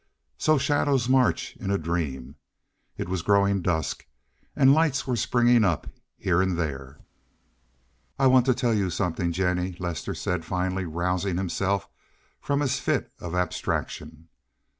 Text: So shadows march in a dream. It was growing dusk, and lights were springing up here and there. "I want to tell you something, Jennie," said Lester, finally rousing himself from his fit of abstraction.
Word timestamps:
So 0.39 0.57
shadows 0.57 1.07
march 1.07 1.55
in 1.57 1.69
a 1.69 1.77
dream. 1.77 2.33
It 2.97 3.07
was 3.07 3.21
growing 3.21 3.61
dusk, 3.61 4.07
and 4.55 4.73
lights 4.73 5.05
were 5.05 5.15
springing 5.15 5.63
up 5.63 5.85
here 6.17 6.41
and 6.41 6.57
there. 6.57 6.97
"I 8.17 8.25
want 8.25 8.47
to 8.47 8.55
tell 8.55 8.73
you 8.73 8.89
something, 8.89 9.31
Jennie," 9.31 9.73
said 9.73 9.79
Lester, 9.79 10.15
finally 10.41 10.85
rousing 10.85 11.37
himself 11.37 11.87
from 12.41 12.61
his 12.61 12.79
fit 12.79 13.11
of 13.19 13.35
abstraction. 13.35 14.27